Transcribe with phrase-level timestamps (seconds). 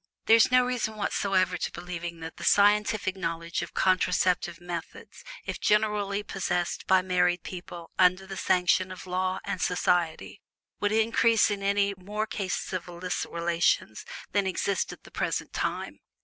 [0.25, 5.59] There is no reason whatsoever for believing that the scientific knowledge of contraceptive methods, if
[5.59, 10.41] generally possessed by married people under the sanction of the law and society,
[10.79, 15.99] would result in any more cases of illicit relations than exist at the present time.